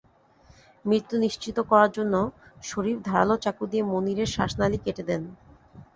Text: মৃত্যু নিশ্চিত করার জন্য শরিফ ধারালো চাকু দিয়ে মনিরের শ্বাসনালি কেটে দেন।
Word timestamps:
মৃত্যু 0.85 1.15
নিশ্চিত 1.17 1.57
করার 1.69 1.89
জন্য 1.91 2.13
শরিফ 2.63 2.97
ধারালো 3.05 3.35
চাকু 3.37 3.63
দিয়ে 3.71 3.83
মনিরের 3.83 4.29
শ্বাসনালি 4.35 4.77
কেটে 4.85 5.03
দেন। 5.09 5.21